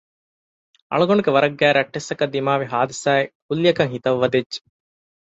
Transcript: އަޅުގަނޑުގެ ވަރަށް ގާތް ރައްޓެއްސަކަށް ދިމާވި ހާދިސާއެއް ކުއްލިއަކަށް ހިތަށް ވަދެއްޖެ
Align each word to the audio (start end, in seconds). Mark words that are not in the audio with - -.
އަޅުގަނޑުގެ 0.91 1.31
ވަރަށް 1.35 1.57
ގާތް 1.59 1.77
ރައްޓެއްސަކަށް 1.77 2.33
ދިމާވި 2.33 2.65
ހާދިސާއެއް 2.71 3.33
ކުއްލިއަކަށް 3.47 3.91
ހިތަށް 3.93 4.19
ވަދެއްޖެ 4.21 4.59